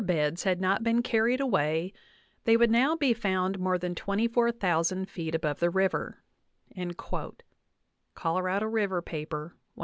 [0.03, 1.93] VIII beds had not been carried away
[2.45, 6.23] they would now be found more than % twenty four thousand feet above the river"
[8.15, 9.57] (Colorado River, 152, 153).